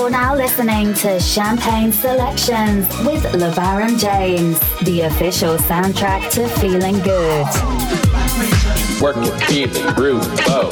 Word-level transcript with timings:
You're 0.00 0.08
now 0.08 0.34
listening 0.34 0.94
to 0.94 1.20
Champagne 1.20 1.92
Selections 1.92 2.88
with 3.00 3.22
LeBaron 3.34 4.00
James, 4.00 4.58
the 4.80 5.02
official 5.02 5.58
soundtrack 5.58 6.30
to 6.30 6.48
Feeling 6.58 6.98
Good. 7.00 7.44
Work 9.02 9.18
it, 9.18 9.44
feel 9.44 9.68
it, 9.70 9.94
groove, 9.94 10.22
oh. 10.48 10.70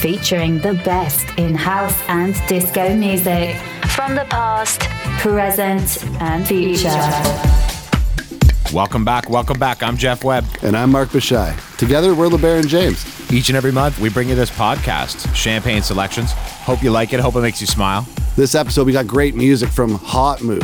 Featuring 0.00 0.60
the 0.60 0.72
best 0.82 1.28
in 1.36 1.54
house 1.54 1.94
and 2.08 2.34
disco 2.48 2.96
music 2.96 3.54
from 3.90 4.14
the 4.14 4.24
past, 4.30 4.80
present, 5.18 6.02
and 6.22 6.48
future. 6.48 6.88
Welcome 8.72 9.04
back, 9.04 9.28
welcome 9.28 9.58
back. 9.58 9.82
I'm 9.82 9.98
Jeff 9.98 10.24
Webb. 10.24 10.46
And 10.62 10.74
I'm 10.74 10.90
Mark 10.90 11.10
Bashai. 11.10 11.76
Together, 11.76 12.14
we're 12.14 12.30
LeBaron 12.30 12.66
James. 12.66 13.30
Each 13.30 13.50
and 13.50 13.58
every 13.58 13.72
month, 13.72 13.98
we 14.00 14.08
bring 14.08 14.30
you 14.30 14.34
this 14.34 14.50
podcast, 14.50 15.34
Champagne 15.34 15.82
Selections. 15.82 16.32
Hope 16.32 16.82
you 16.82 16.90
like 16.90 17.12
it. 17.12 17.20
Hope 17.20 17.36
it 17.36 17.42
makes 17.42 17.60
you 17.60 17.66
smile. 17.66 18.08
This 18.38 18.54
episode, 18.54 18.86
we 18.86 18.92
got 18.92 19.08
great 19.08 19.34
music 19.34 19.68
from 19.68 19.96
Hot 19.96 20.40
Mood, 20.42 20.62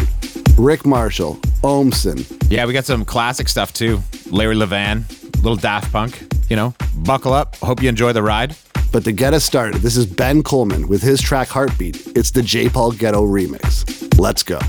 Rick 0.57 0.87
Marshall, 0.87 1.35
Ohmsen. 1.65 2.25
Yeah, 2.49 2.67
we 2.67 2.73
got 2.73 2.85
some 2.85 3.05
classic 3.05 3.49
stuff 3.49 3.73
too. 3.73 4.01
Larry 4.31 4.55
Levan, 4.55 5.03
little 5.43 5.57
Daft 5.57 5.91
Punk. 5.91 6.23
You 6.49 6.55
know, 6.55 6.73
buckle 6.99 7.33
up. 7.33 7.57
Hope 7.57 7.83
you 7.83 7.89
enjoy 7.89 8.13
the 8.13 8.23
ride. 8.23 8.55
But 8.93 9.03
to 9.03 9.11
get 9.11 9.35
us 9.35 9.45
started, 9.45 9.83
this 9.83 9.97
is 9.97 10.07
Ben 10.07 10.45
Coleman 10.45 10.87
with 10.87 11.03
his 11.03 11.21
track 11.21 11.49
Heartbeat. 11.49 12.17
It's 12.17 12.31
the 12.31 12.43
J. 12.43 12.69
Paul 12.69 12.93
Getto 12.93 13.27
remix. 13.27 14.21
Let's 14.21 14.45
go. 14.45 14.61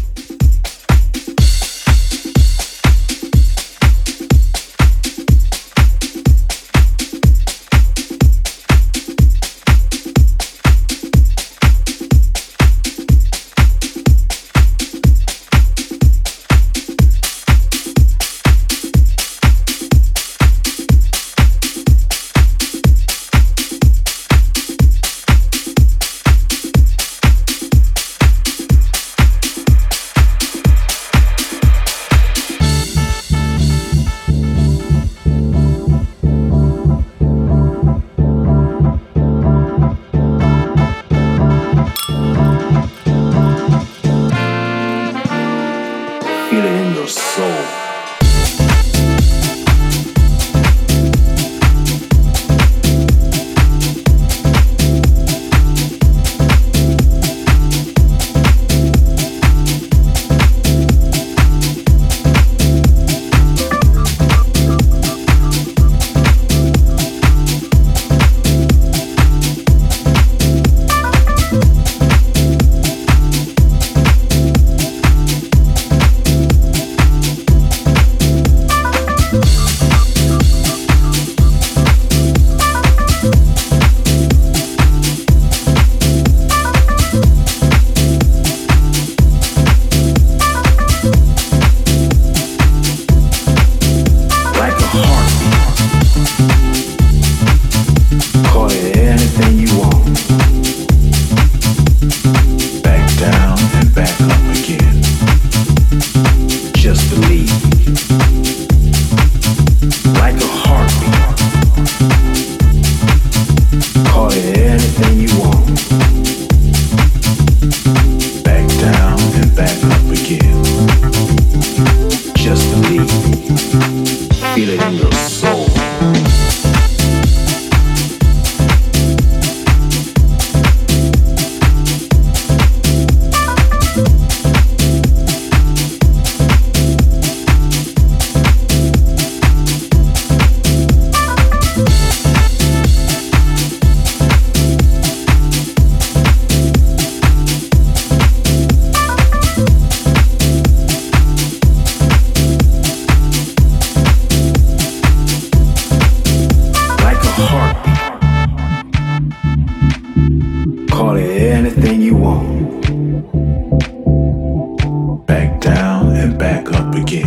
begin. 166.96 167.25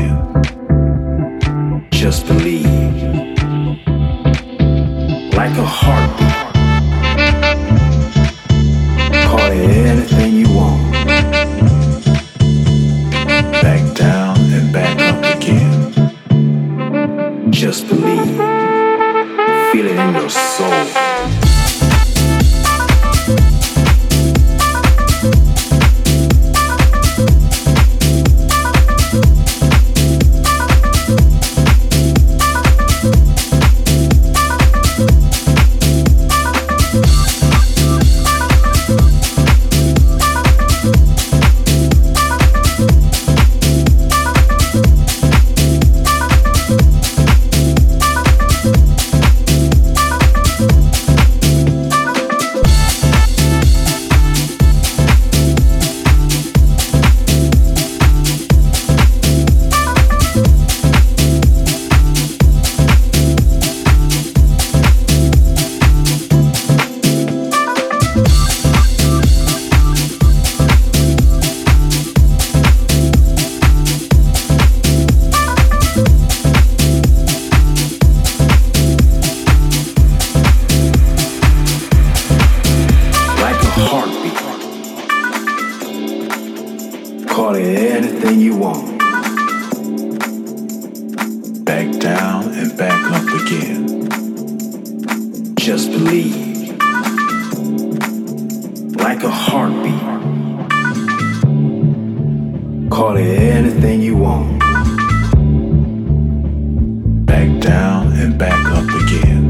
And 108.18 108.36
back 108.36 108.64
up 108.66 108.84
again. 109.02 109.46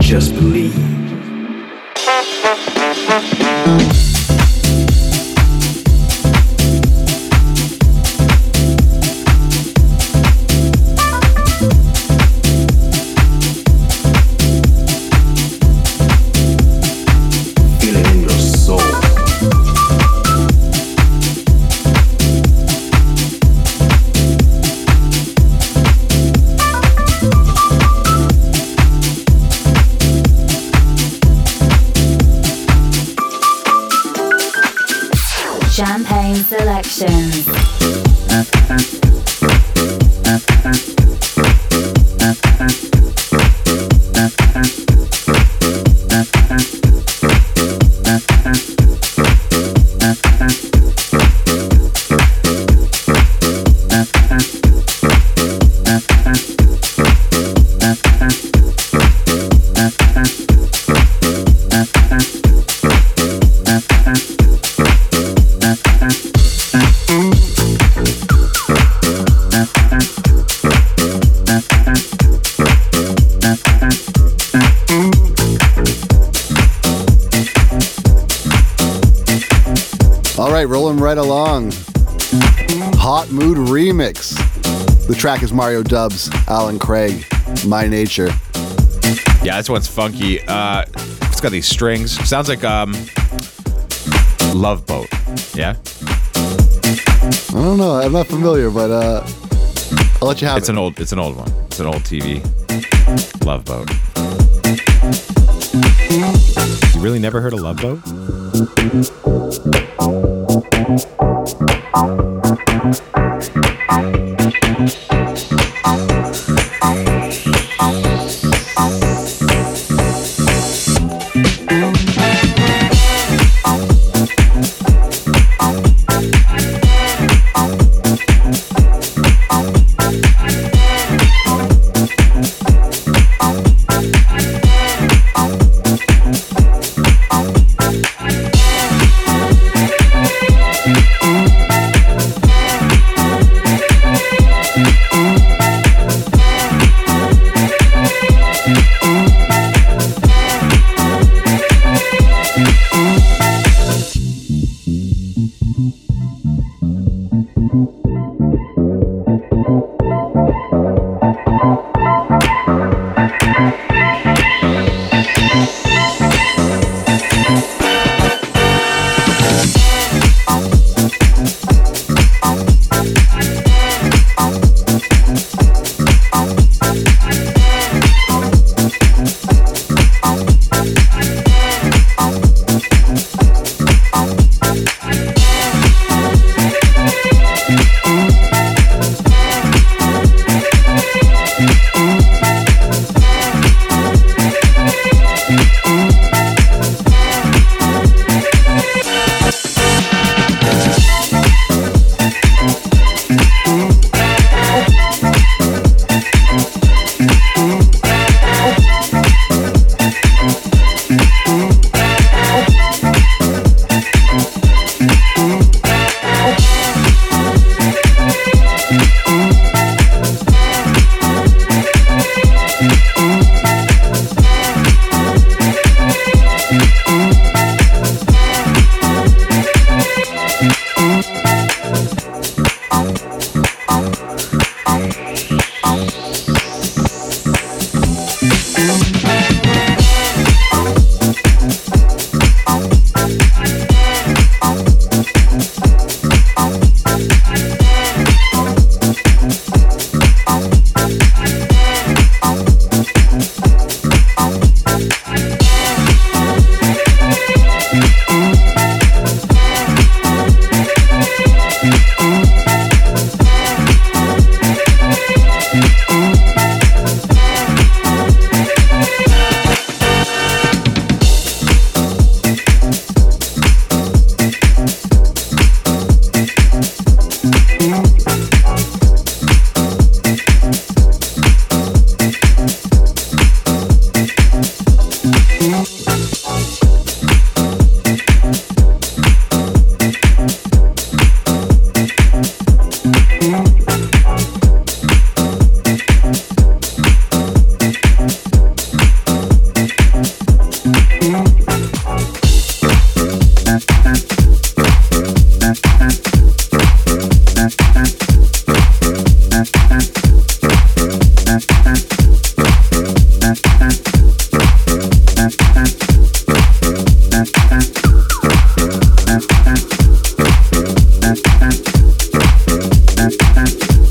Just 0.00 0.34
believe. 0.34 0.89
Track 85.20 85.42
is 85.42 85.52
Mario 85.52 85.82
Dubs, 85.82 86.30
Alan 86.48 86.78
Craig, 86.78 87.26
My 87.66 87.86
Nature. 87.86 88.30
Yeah, 89.42 89.58
this 89.58 89.68
one's 89.68 89.86
funky. 89.86 90.40
Uh, 90.40 90.86
it's 91.24 91.42
got 91.42 91.52
these 91.52 91.66
strings. 91.66 92.12
Sounds 92.26 92.48
like 92.48 92.64
um, 92.64 92.92
Love 94.54 94.86
Boat. 94.86 95.08
Yeah, 95.54 95.76
I 96.34 97.52
don't 97.52 97.76
know, 97.76 98.00
I'm 98.02 98.12
not 98.12 98.28
familiar, 98.28 98.70
but 98.70 98.90
uh, 98.90 99.22
I'll 100.22 100.28
let 100.28 100.40
you 100.40 100.48
have 100.48 100.56
it's 100.56 100.70
it. 100.70 100.72
an 100.72 100.78
old. 100.78 100.98
It's 100.98 101.12
an 101.12 101.18
old 101.18 101.36
one. 101.36 101.52
It's 101.66 101.80
an 101.80 101.86
old 101.86 102.02
TV. 102.02 102.40
Love 103.44 103.66
Boat. 103.66 103.90
You 106.94 107.00
really 107.02 107.18
never 107.18 107.42
heard 107.42 107.52
of 107.52 107.60
Love 107.60 107.76
Boat? 107.76 108.00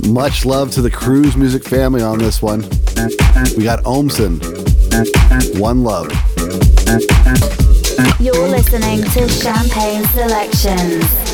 Much 0.10 0.44
love 0.44 0.72
to 0.72 0.82
the 0.82 0.90
Cruise 0.90 1.38
Music 1.38 1.64
family 1.64 2.02
on 2.02 2.18
this 2.18 2.42
one. 2.42 2.62
We 3.56 3.64
got 3.64 3.84
Omson. 3.84 4.40
One 5.60 5.84
love. 5.84 6.08
You're 8.20 8.48
listening 8.48 9.04
to 9.04 9.30
Champagne 9.30 10.04
Selections. 10.06 11.29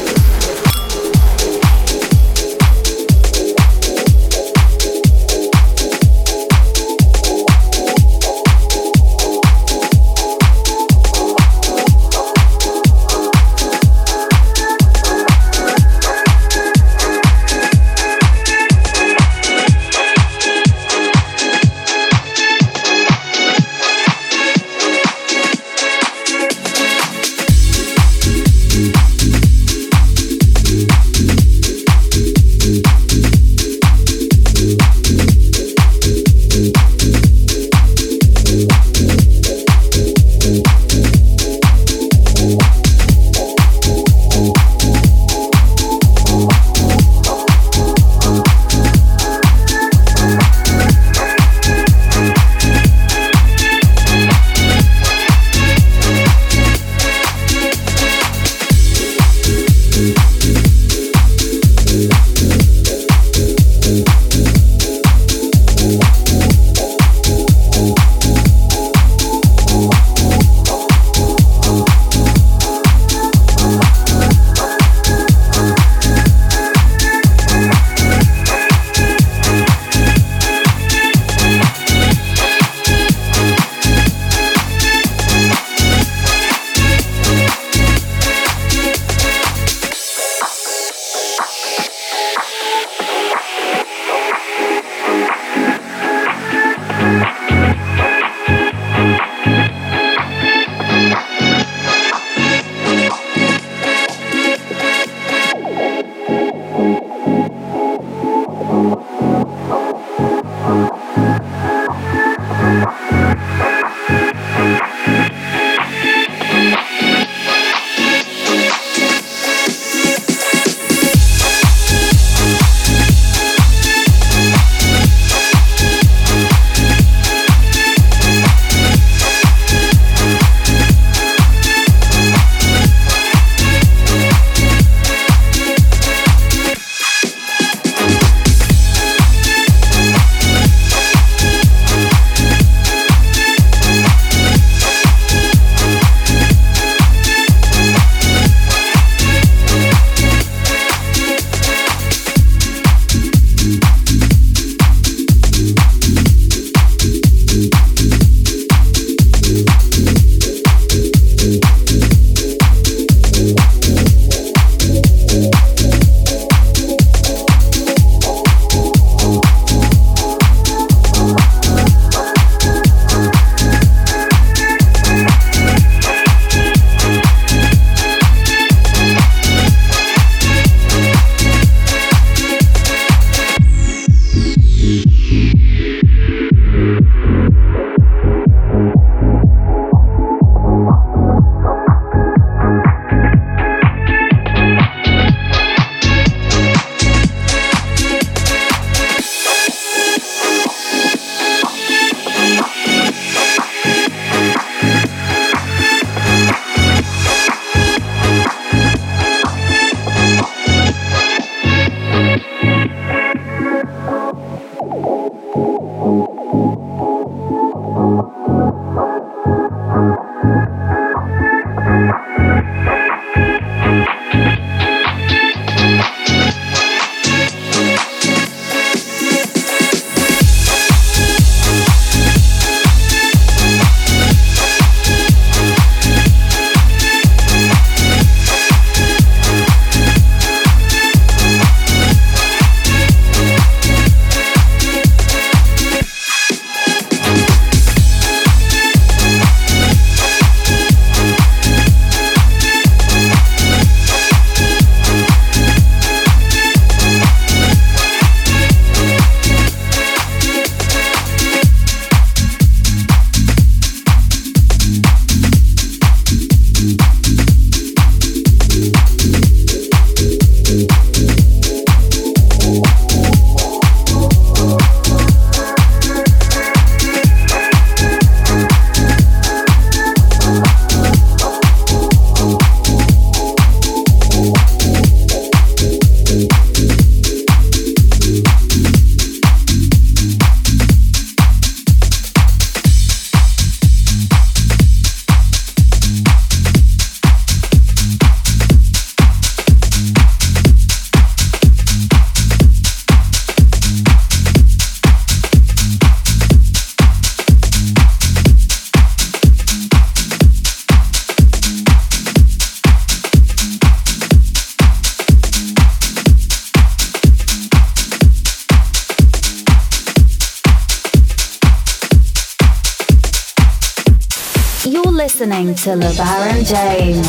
Listening 325.25 325.73
to 325.73 325.89
LeBaron 325.89 326.63
James. 326.67 327.27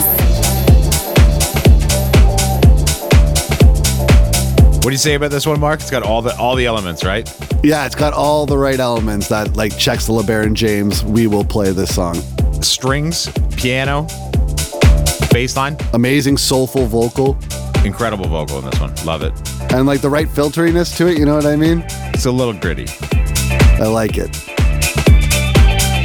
What 4.75 4.83
do 4.83 4.91
you 4.91 4.99
say 4.99 5.15
about 5.15 5.31
this 5.31 5.47
one, 5.47 5.59
Mark? 5.59 5.81
It's 5.81 5.91
got 5.91 6.03
all 6.03 6.21
the 6.21 6.37
all 6.37 6.57
the 6.57 6.67
elements, 6.67 7.07
right? 7.07 7.26
Yeah, 7.65 7.87
it's 7.87 7.95
got 7.95 8.12
all 8.12 8.45
the 8.45 8.59
right 8.59 8.79
elements 8.79 9.29
that 9.29 9.57
like 9.57 9.79
checks 9.79 10.05
the 10.05 10.12
LeBaron 10.12 10.53
James. 10.53 11.05
We 11.05 11.26
will 11.26 11.43
play 11.43 11.73
this 11.73 11.95
song. 11.95 12.17
Strings, 12.61 13.31
piano, 13.57 14.07
bass 15.31 15.57
line, 15.57 15.79
Amazing 15.95 16.37
soulful 16.37 16.85
vocal 16.85 17.38
incredible 17.83 18.26
vocal 18.26 18.59
in 18.59 18.67
this 18.67 18.79
one. 18.79 18.95
Love 19.07 19.23
it. 19.23 19.33
and 19.73 19.87
like 19.87 20.03
the 20.03 20.11
right 20.11 20.29
filteriness 20.29 20.95
to 20.99 21.07
it. 21.07 21.17
You 21.17 21.25
know 21.25 21.35
what 21.35 21.47
I 21.47 21.57
mean? 21.57 21.83
It's 22.12 22.26
a 22.26 22.31
little 22.31 22.53
gritty. 22.53 22.88
I 23.81 23.87
like 23.87 24.19
it. 24.19 24.37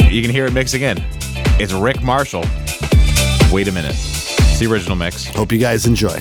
You 0.10 0.22
can 0.22 0.32
hear 0.32 0.46
it 0.46 0.54
mixing 0.54 0.84
in. 0.84 1.21
It's 1.62 1.74
Rick 1.74 2.02
Marshall. 2.02 2.44
Wait 3.52 3.68
a 3.68 3.72
minute. 3.72 3.94
It's 3.94 4.58
the 4.58 4.66
original 4.66 4.96
mix. 4.96 5.28
Hope 5.28 5.52
you 5.52 5.60
guys 5.60 5.86
enjoy. 5.86 6.20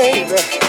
Baby. 0.00 0.67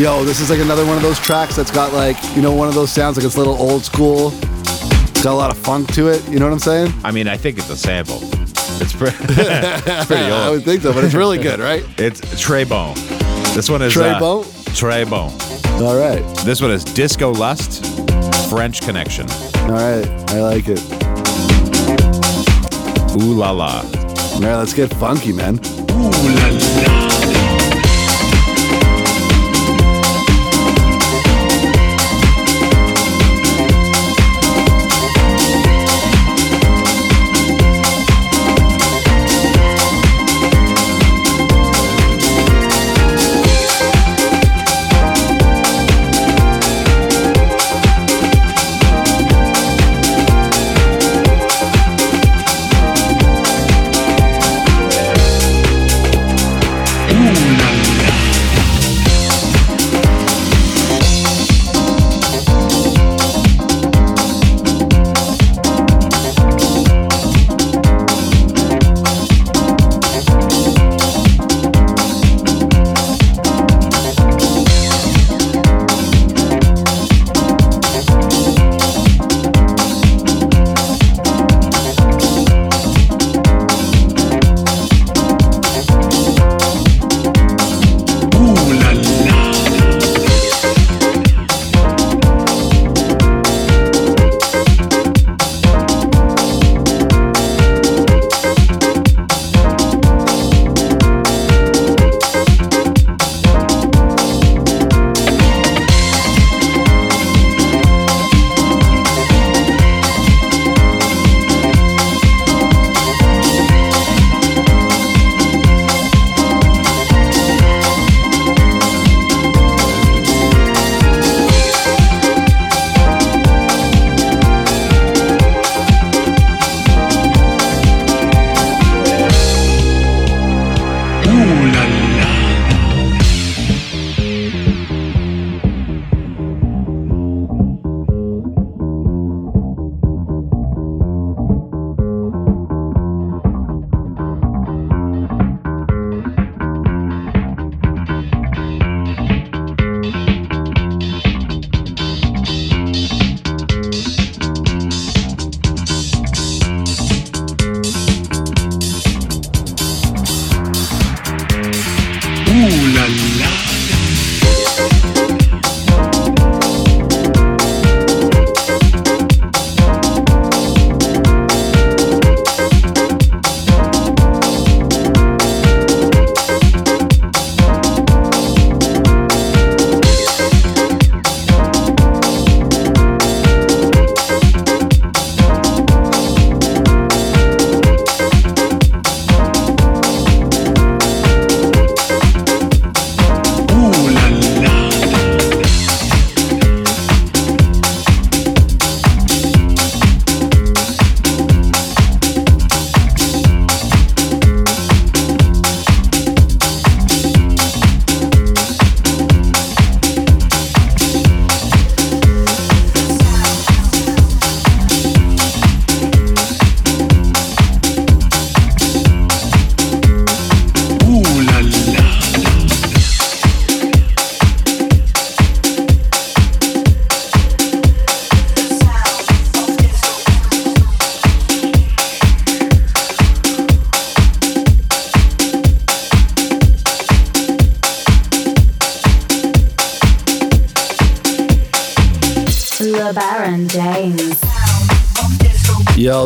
Yo, 0.00 0.24
this 0.24 0.40
is 0.40 0.48
like 0.48 0.60
another 0.60 0.86
one 0.86 0.96
of 0.96 1.02
those 1.02 1.18
tracks 1.18 1.54
that's 1.54 1.70
got 1.70 1.92
like, 1.92 2.16
you 2.34 2.40
know, 2.40 2.54
one 2.54 2.66
of 2.66 2.74
those 2.74 2.90
sounds 2.90 3.18
like 3.18 3.26
it's 3.26 3.34
a 3.34 3.38
little 3.38 3.52
old 3.52 3.84
school. 3.84 4.30
It's 4.32 5.22
got 5.22 5.32
a 5.32 5.34
lot 5.34 5.50
of 5.50 5.58
funk 5.58 5.92
to 5.92 6.08
it. 6.08 6.26
You 6.26 6.38
know 6.38 6.46
what 6.46 6.54
I'm 6.54 6.58
saying? 6.58 6.94
I 7.04 7.10
mean, 7.10 7.28
I 7.28 7.36
think 7.36 7.58
it's 7.58 7.68
a 7.68 7.76
sample. 7.76 8.16
It's 8.80 8.94
pretty, 8.94 9.18
it's 9.20 10.06
pretty 10.06 10.22
I 10.32 10.46
old. 10.46 10.56
would 10.56 10.64
think 10.64 10.80
so, 10.80 10.94
but 10.94 11.04
it's 11.04 11.12
really 11.12 11.36
good, 11.36 11.60
right? 11.60 11.84
It's 11.98 12.40
Trey 12.40 12.64
Bone. 12.64 12.94
This 13.52 13.68
one 13.68 13.82
is 13.82 13.92
Trey 13.92 14.08
uh, 14.08 14.18
Bone? 14.18 14.46
Trey 14.74 15.04
Bone. 15.04 15.34
All 15.82 15.98
right. 15.98 16.22
This 16.46 16.62
one 16.62 16.70
is 16.70 16.82
Disco 16.82 17.34
Lust, 17.34 17.84
French 18.48 18.80
Connection. 18.80 19.28
All 19.30 19.72
right. 19.72 20.06
I 20.30 20.40
like 20.40 20.64
it. 20.66 20.80
Ooh 23.22 23.34
la 23.34 23.50
la. 23.50 23.82
All 23.82 24.40
right, 24.40 24.56
let's 24.56 24.72
get 24.72 24.90
funky, 24.94 25.34
man. 25.34 25.58
LeBaron 25.58 26.99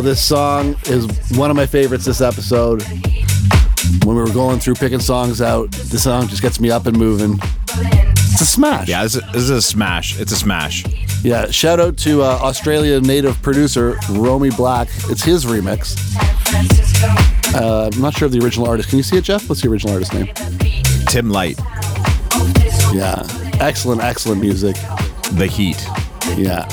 this 0.04 0.22
song 0.22 0.76
is 0.84 1.06
one 1.36 1.50
of 1.50 1.56
my 1.56 1.64
favorites 1.64 2.04
this 2.04 2.20
episode. 2.20 2.82
When 4.04 4.16
we 4.16 4.22
were 4.22 4.32
going 4.32 4.60
through 4.60 4.74
picking 4.74 5.00
songs 5.00 5.40
out, 5.40 5.70
this 5.72 6.04
song 6.04 6.28
just 6.28 6.42
gets 6.42 6.60
me 6.60 6.70
up 6.70 6.86
and 6.86 6.96
moving. 6.96 7.38
It's 7.72 8.40
a 8.42 8.46
smash. 8.46 8.86
Yeah, 8.88 9.02
this 9.02 9.16
is, 9.16 9.22
this 9.32 9.42
is 9.44 9.50
a 9.50 9.62
smash. 9.62 10.20
It's 10.20 10.30
a 10.32 10.36
smash. 10.36 10.84
Yeah, 11.24 11.50
shout 11.50 11.80
out 11.80 11.96
to 11.98 12.22
uh, 12.22 12.38
Australia 12.42 13.00
native 13.00 13.40
producer 13.40 13.96
Romy 14.10 14.50
Black. 14.50 14.88
It's 15.08 15.22
his 15.24 15.46
remix. 15.46 15.96
Uh, 17.54 17.90
I'm 17.92 18.00
not 18.00 18.14
sure 18.14 18.26
of 18.26 18.32
the 18.32 18.40
original 18.44 18.68
artist. 18.68 18.90
Can 18.90 18.98
you 18.98 19.02
see 19.04 19.16
it, 19.16 19.24
Jeff? 19.24 19.48
What's 19.48 19.62
the 19.62 19.68
original 19.70 19.94
artist 19.94 20.12
name? 20.12 20.26
Tim 21.06 21.30
Light, 21.30 21.58
Yeah, 22.92 23.22
excellent, 23.60 24.02
excellent 24.02 24.40
music. 24.40 24.76
The 25.32 25.46
Heat. 25.46 25.82
Yeah, 26.36 26.68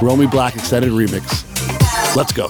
Romy 0.00 0.26
Black 0.26 0.54
extended 0.54 0.92
remix. 0.92 1.45
Let's 2.16 2.32
go. 2.32 2.46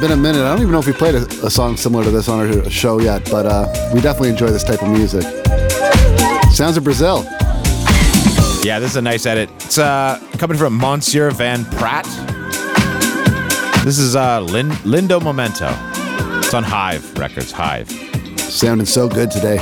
Been 0.00 0.12
a 0.12 0.16
minute. 0.16 0.42
I 0.42 0.50
don't 0.50 0.60
even 0.60 0.70
know 0.70 0.78
if 0.78 0.86
we 0.86 0.92
played 0.92 1.16
a, 1.16 1.24
a 1.44 1.50
song 1.50 1.76
similar 1.76 2.04
to 2.04 2.10
this 2.12 2.28
on 2.28 2.38
our 2.38 2.70
show 2.70 3.00
yet, 3.00 3.28
but 3.32 3.46
uh, 3.46 3.66
we 3.92 4.00
definitely 4.00 4.28
enjoy 4.28 4.46
this 4.46 4.62
type 4.62 4.80
of 4.80 4.88
music. 4.90 5.22
Sounds 6.52 6.76
of 6.76 6.84
Brazil. 6.84 7.24
Yeah, 8.62 8.78
this 8.78 8.92
is 8.92 8.96
a 8.96 9.02
nice 9.02 9.26
edit. 9.26 9.50
It's 9.56 9.76
uh, 9.76 10.20
coming 10.38 10.56
from 10.56 10.76
Monsieur 10.78 11.32
Van 11.32 11.64
Pratt. 11.64 12.04
This 13.84 13.98
is 13.98 14.14
uh, 14.14 14.40
Lin- 14.40 14.70
Lindo 14.84 15.20
Momento. 15.20 15.68
It's 16.38 16.54
on 16.54 16.62
Hive 16.62 17.18
Records. 17.18 17.50
Hive. 17.50 17.90
Sounding 18.38 18.86
so 18.86 19.08
good 19.08 19.32
today. 19.32 19.56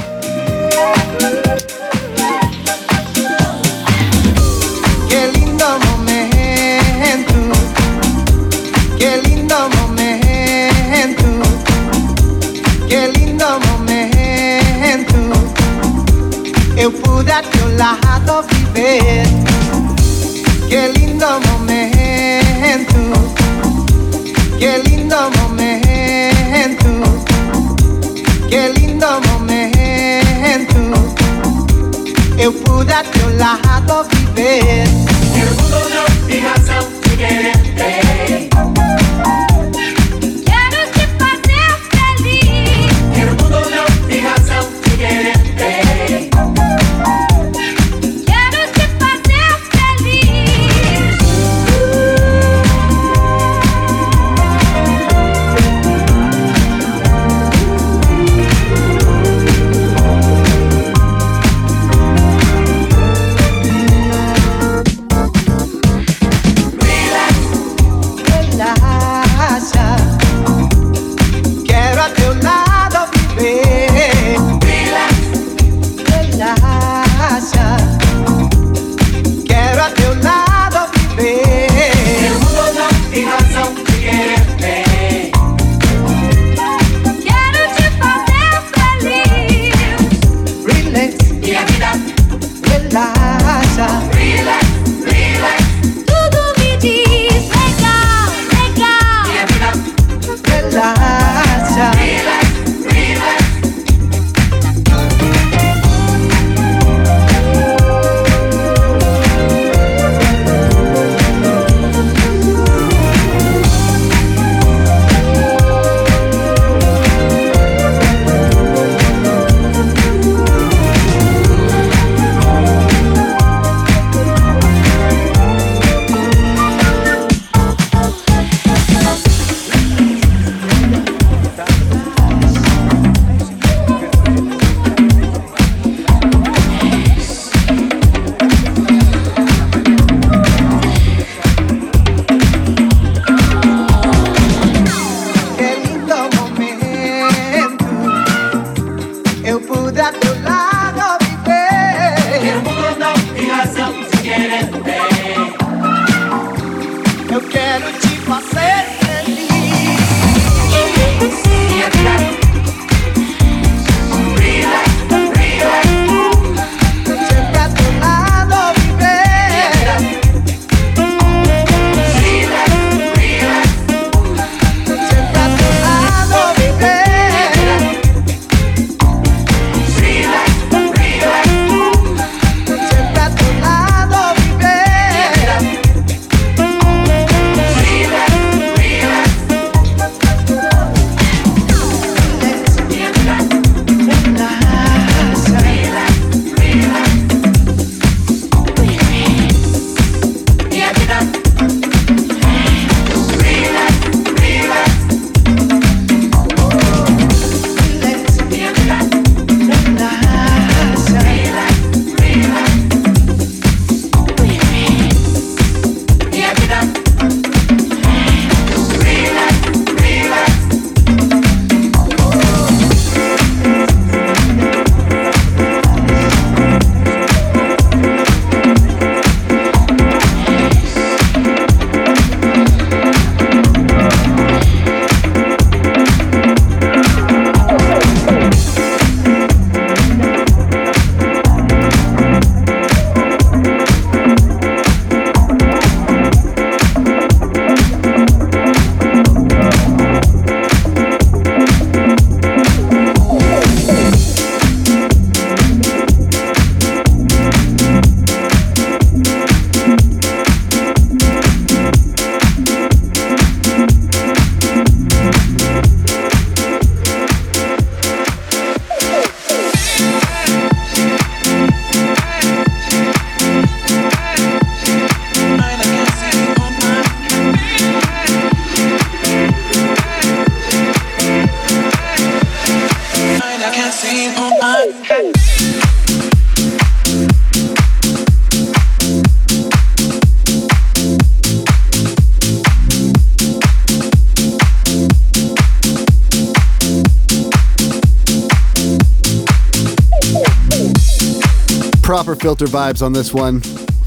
Filter 302.47 302.67
vibes 302.67 303.03
on 303.03 303.13
this 303.13 303.35
one. 303.35 303.61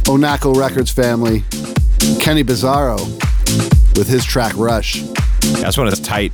Onako 0.06 0.56
Records 0.56 0.90
family. 0.90 1.44
Kenny 2.22 2.42
Bizarro 2.42 2.98
with 3.98 4.08
his 4.08 4.24
track 4.24 4.54
Rush. 4.56 5.02
That's 5.60 5.78
one 5.78 5.88
that's 5.88 6.00
tight. 6.00 6.32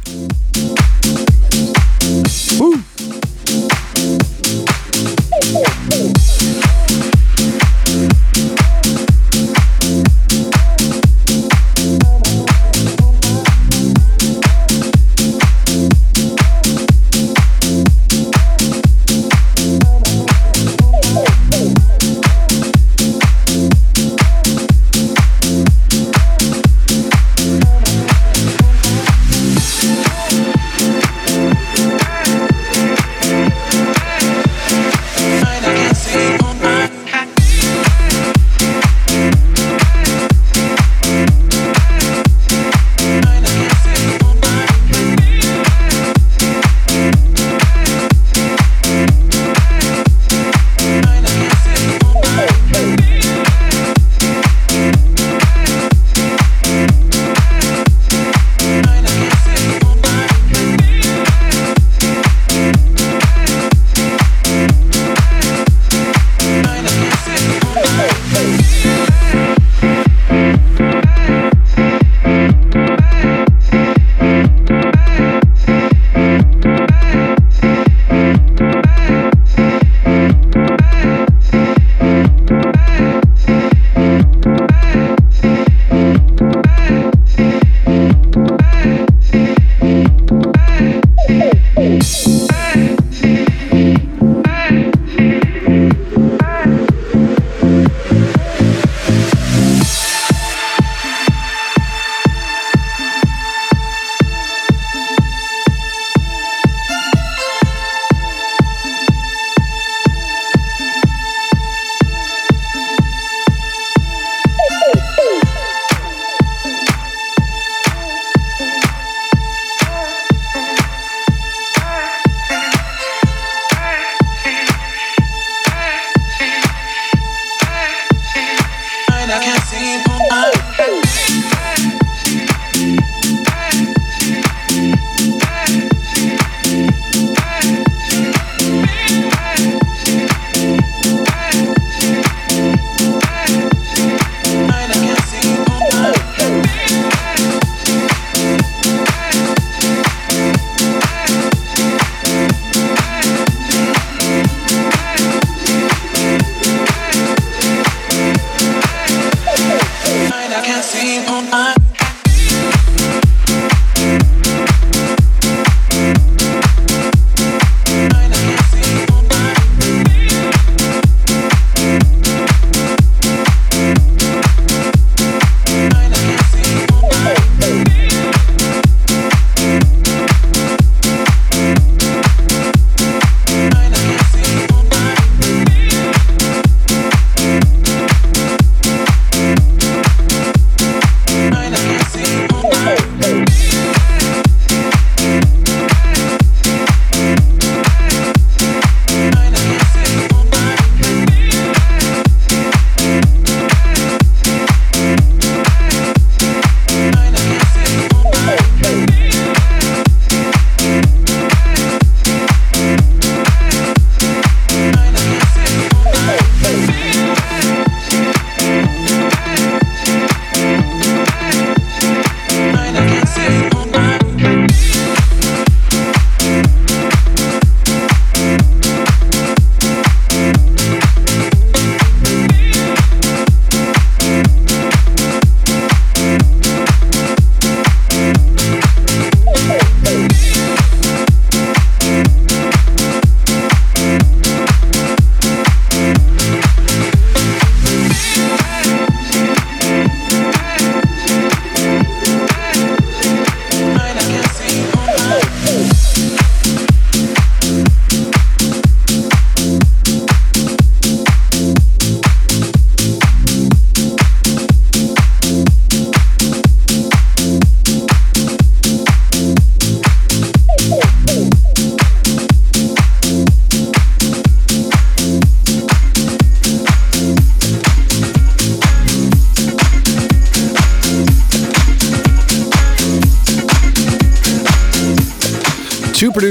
game. 129.95 130.03
Uh, 130.31 130.54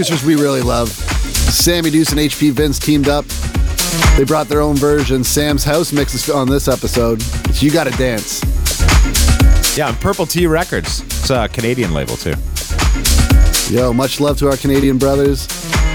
producers 0.04 0.26
we 0.26 0.34
really 0.34 0.60
love. 0.60 0.90
Sammy 0.90 1.88
Deuce 1.88 2.10
and 2.10 2.20
HP 2.20 2.50
Vince 2.52 2.78
teamed 2.78 3.08
up. 3.08 3.24
They 4.18 4.24
brought 4.24 4.48
their 4.48 4.60
own 4.60 4.76
version. 4.76 5.24
Sam's 5.24 5.64
house 5.64 5.94
mixes 5.94 6.28
on 6.28 6.46
this 6.46 6.68
episode. 6.68 7.22
It's 7.48 7.62
You 7.62 7.70
Gotta 7.70 7.90
Dance. 7.92 8.42
Yeah, 9.78 9.88
on 9.88 9.94
Purple 9.96 10.26
Tea 10.26 10.46
Records. 10.46 11.00
It's 11.00 11.30
a 11.30 11.48
Canadian 11.48 11.94
label 11.94 12.16
too. 12.16 12.34
Yo, 13.70 13.94
much 13.94 14.20
love 14.20 14.38
to 14.40 14.50
our 14.50 14.58
Canadian 14.58 14.98
brothers, 14.98 15.46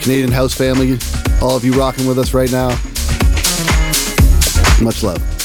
Canadian 0.01 0.31
house 0.31 0.55
family, 0.55 0.97
all 1.39 1.55
of 1.55 1.63
you 1.63 1.73
rocking 1.73 2.07
with 2.07 2.17
us 2.17 2.33
right 2.33 2.51
now. 2.51 2.69
Much 4.81 5.03
love. 5.03 5.38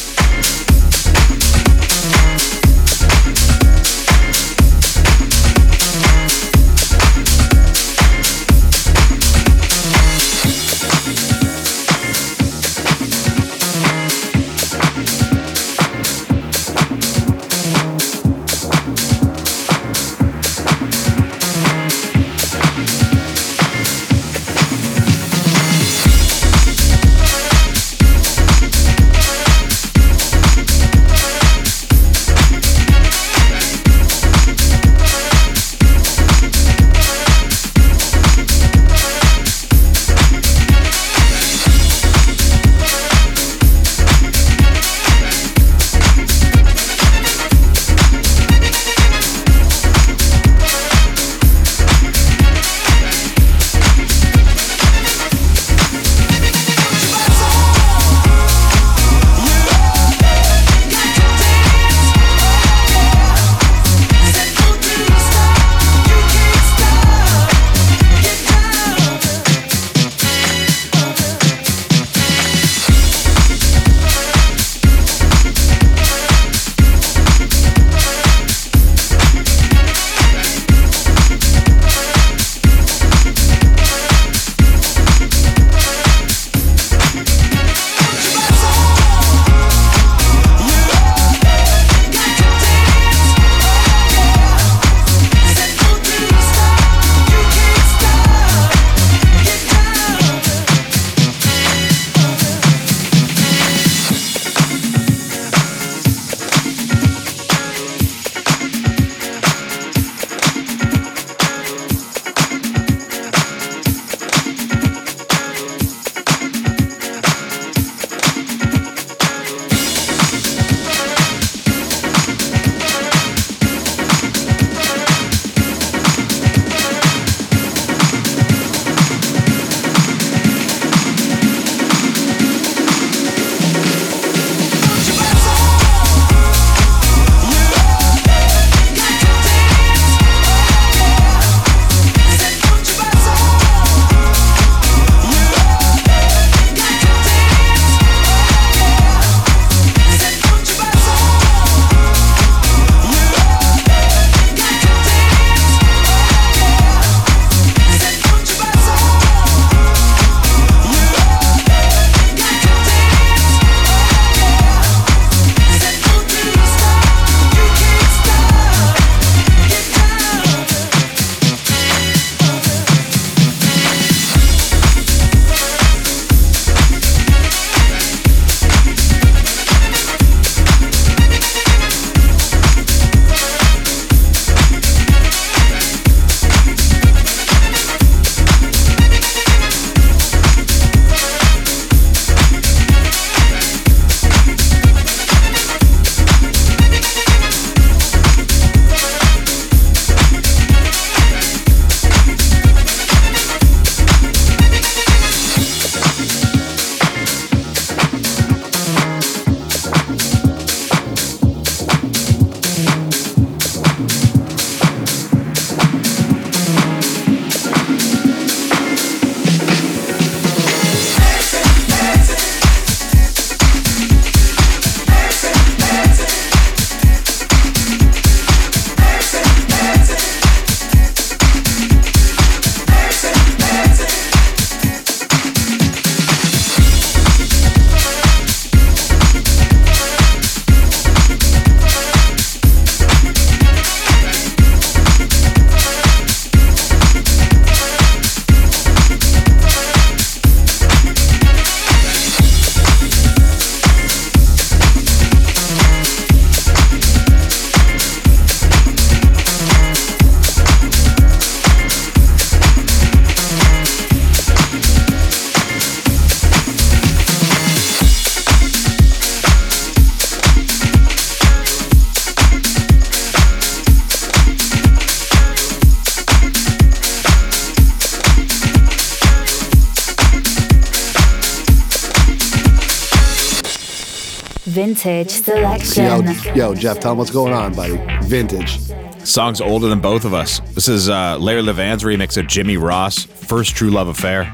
Vintage 285.04 285.46
Yo, 285.46 285.54
selection. 285.82 286.56
yo, 286.56 286.74
Jeff, 286.74 286.98
tell 287.00 287.12
him 287.12 287.18
what's 287.18 287.30
going 287.30 287.52
on, 287.52 287.74
buddy. 287.74 287.98
Vintage. 288.26 288.78
Song's 289.22 289.60
older 289.60 289.88
than 289.88 290.00
both 290.00 290.24
of 290.24 290.34
us. 290.34 290.60
This 290.74 290.88
is 290.88 291.08
uh, 291.08 291.38
Larry 291.38 291.62
Levan's 291.62 292.02
remix 292.02 292.36
of 292.36 292.46
Jimmy 292.46 292.76
Ross, 292.76 293.24
First 293.24 293.76
True 293.76 293.90
Love 293.90 294.08
Affair. 294.08 294.52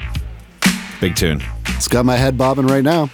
Big 1.00 1.16
tune. 1.16 1.42
It's 1.68 1.88
got 1.88 2.04
my 2.04 2.16
head 2.16 2.36
bobbing 2.36 2.66
right 2.66 2.84
now. 2.84 3.08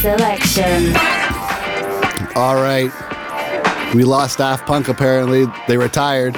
Selection. 0.00 0.96
All 2.34 2.54
right. 2.56 2.90
We 3.94 4.04
lost 4.04 4.38
Daft 4.38 4.66
Punk 4.66 4.88
apparently. 4.88 5.44
They 5.68 5.76
retired. 5.76 6.34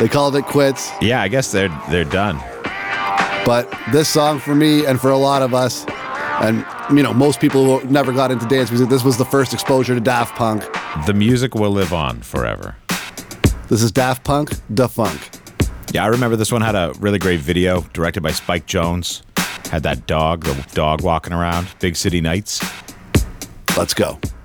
They 0.00 0.08
called 0.08 0.34
it 0.34 0.44
quits. 0.46 0.90
Yeah, 1.00 1.22
I 1.22 1.28
guess 1.28 1.52
they're 1.52 1.68
they're 1.88 2.04
done. 2.04 2.38
But 3.46 3.72
this 3.92 4.08
song 4.08 4.40
for 4.40 4.56
me 4.56 4.84
and 4.86 5.00
for 5.00 5.10
a 5.10 5.16
lot 5.16 5.42
of 5.42 5.54
us, 5.54 5.86
and 6.42 6.66
you 6.96 7.02
know, 7.04 7.14
most 7.14 7.40
people 7.40 7.78
who 7.78 7.88
never 7.88 8.12
got 8.12 8.32
into 8.32 8.44
dance 8.46 8.70
music, 8.70 8.88
this 8.88 9.04
was 9.04 9.16
the 9.16 9.24
first 9.24 9.54
exposure 9.54 9.94
to 9.94 10.00
Daft 10.00 10.34
Punk. 10.34 10.64
The 11.06 11.14
music 11.14 11.54
will 11.54 11.70
live 11.70 11.92
on 11.92 12.22
forever. 12.22 12.76
This 13.68 13.82
is 13.82 13.92
Daft 13.92 14.24
Punk, 14.24 14.50
Da 14.74 14.88
Funk. 14.88 15.30
Yeah, 15.92 16.04
I 16.04 16.08
remember 16.08 16.34
this 16.34 16.50
one 16.50 16.62
had 16.62 16.74
a 16.74 16.92
really 16.98 17.20
great 17.20 17.38
video 17.40 17.82
directed 17.92 18.22
by 18.22 18.32
Spike 18.32 18.66
Jonze. 18.66 19.22
Had 19.68 19.84
that 19.84 20.06
dog, 20.06 20.44
the 20.44 20.66
dog 20.74 21.02
walking 21.02 21.32
around, 21.32 21.68
Big 21.78 21.94
City 21.94 22.20
Nights. 22.20 22.60
Let's 23.76 23.92
go. 23.92 24.35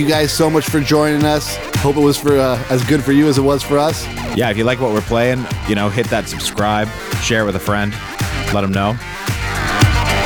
You 0.00 0.08
guys 0.08 0.32
so 0.32 0.48
much 0.48 0.66
for 0.66 0.80
joining 0.80 1.24
us. 1.24 1.56
Hope 1.76 1.96
it 1.96 2.00
was 2.00 2.16
for 2.16 2.38
uh, 2.38 2.64
as 2.70 2.82
good 2.84 3.04
for 3.04 3.12
you 3.12 3.28
as 3.28 3.36
it 3.36 3.42
was 3.42 3.62
for 3.62 3.78
us. 3.78 4.06
Yeah, 4.34 4.50
if 4.50 4.56
you 4.56 4.64
like 4.64 4.80
what 4.80 4.92
we're 4.92 5.02
playing, 5.02 5.44
you 5.68 5.74
know, 5.74 5.90
hit 5.90 6.08
that 6.08 6.26
subscribe, 6.26 6.88
share 7.22 7.44
with 7.44 7.54
a 7.54 7.60
friend, 7.60 7.92
let 8.54 8.62
them 8.62 8.72
know. 8.72 8.96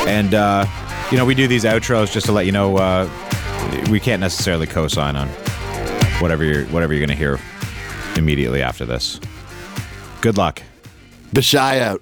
And, 0.06 0.32
uh, 0.32 0.66
you 1.10 1.18
know, 1.18 1.24
we 1.24 1.34
do 1.34 1.48
these 1.48 1.64
outros 1.64 2.12
just 2.12 2.26
to 2.26 2.32
let 2.32 2.46
you 2.46 2.52
know 2.52 2.76
uh, 2.76 3.10
we 3.90 3.98
can't 3.98 4.20
necessarily 4.20 4.66
co-sign 4.66 5.16
on 5.16 5.28
whatever 6.20 6.44
you're 6.44 6.66
whatever 6.66 6.94
you're 6.94 7.04
gonna 7.04 7.18
hear 7.18 7.40
immediately 8.16 8.62
after 8.62 8.84
this. 8.86 9.18
Good 10.20 10.38
luck. 10.38 10.62
Bashai 11.32 11.80
out. 11.80 12.00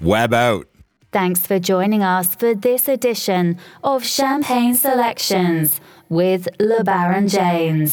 Web 0.00 0.34
out. 0.34 0.66
Thanks 1.12 1.46
for 1.46 1.58
joining 1.60 2.02
us 2.02 2.34
for 2.34 2.54
this 2.54 2.88
edition 2.88 3.58
of 3.84 4.04
Champagne 4.04 4.74
Selections 4.74 5.80
with 6.12 6.46
LeBaron 6.60 7.26
James. 7.26 7.90